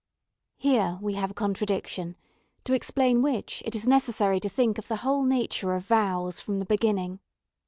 [0.57, 2.15] Here we have a contradiction,
[2.63, 6.57] to explain which it is necessary to think of the whole nature of vows from
[6.57, 7.19] the beginning.